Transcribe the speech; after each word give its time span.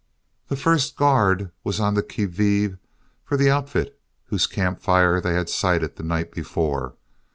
The 0.47 0.55
first 0.55 0.95
guard 0.97 1.51
was 1.63 1.79
on 1.79 1.93
the 1.93 2.01
qui 2.01 2.25
vive 2.25 2.79
for 3.23 3.37
the 3.37 3.51
outfit 3.51 3.99
whose 4.25 4.47
camp 4.47 4.81
fire 4.81 5.21
they 5.21 5.35
had 5.35 5.47
sighted 5.47 5.95
the 5.95 6.01
night 6.03 6.31
before. 6.31 6.95